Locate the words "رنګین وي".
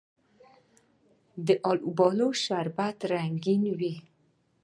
3.11-3.95